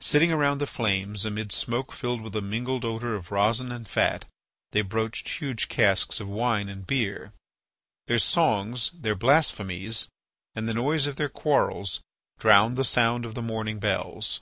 Sitting 0.00 0.30
around 0.30 0.58
the 0.58 0.66
flames, 0.66 1.24
amid 1.24 1.50
smoke 1.50 1.90
filled 1.90 2.20
with 2.20 2.36
a 2.36 2.42
mingled 2.42 2.84
odour 2.84 3.14
of 3.14 3.30
resin 3.30 3.72
and 3.72 3.88
fat, 3.88 4.26
they 4.72 4.82
broached 4.82 5.26
huge 5.38 5.70
casks 5.70 6.20
of 6.20 6.28
wine 6.28 6.68
and 6.68 6.86
beer. 6.86 7.32
Their 8.06 8.18
songs, 8.18 8.90
their 8.92 9.14
blasphemies, 9.14 10.08
and 10.54 10.68
the 10.68 10.74
noise 10.74 11.06
of 11.06 11.16
their 11.16 11.30
quarrels 11.30 12.02
drowned 12.38 12.76
the 12.76 12.84
sound 12.84 13.24
of 13.24 13.34
the 13.34 13.40
morning 13.40 13.78
bells. 13.78 14.40